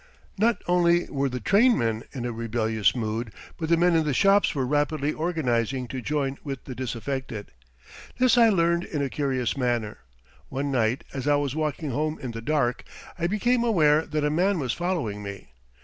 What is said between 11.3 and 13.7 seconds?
was walking home in the dark, I became